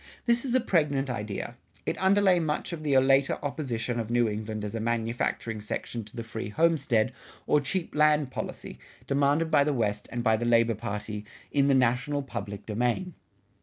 This 0.25 0.43
is 0.45 0.55
a 0.55 0.59
pregnant 0.59 1.11
idea; 1.11 1.57
it 1.85 1.95
underlay 1.99 2.39
much 2.39 2.73
of 2.73 2.81
the 2.81 2.97
later 2.97 3.37
opposition 3.43 3.99
of 3.99 4.09
New 4.09 4.27
England 4.27 4.65
as 4.65 4.73
a 4.73 4.79
manufacturing 4.79 5.61
section 5.61 6.03
to 6.05 6.15
the 6.15 6.23
free 6.23 6.49
homestead 6.49 7.13
or 7.45 7.61
cheap 7.61 7.93
land 7.93 8.31
policy, 8.31 8.79
demanded 9.05 9.51
by 9.51 9.63
the 9.63 9.73
West 9.75 10.09
and 10.11 10.23
by 10.23 10.37
the 10.37 10.43
labor 10.45 10.73
party, 10.73 11.23
in 11.51 11.67
the 11.67 11.75
national 11.75 12.23
public 12.23 12.65
domain. 12.65 13.13